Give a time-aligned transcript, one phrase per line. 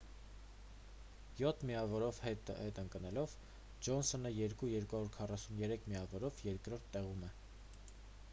[1.41, 2.49] յոթ միավորով հետ
[2.85, 3.35] ընկնելով
[3.89, 7.33] ջոնսոնը 2 243 միավորով երկրորդ տեղում է